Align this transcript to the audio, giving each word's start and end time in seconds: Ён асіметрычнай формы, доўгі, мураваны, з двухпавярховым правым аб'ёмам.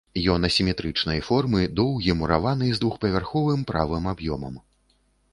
Ён 0.33 0.45
асіметрычнай 0.47 1.19
формы, 1.27 1.59
доўгі, 1.79 2.15
мураваны, 2.21 2.69
з 2.77 2.81
двухпавярховым 2.85 3.61
правым 3.73 4.09
аб'ёмам. 4.13 4.57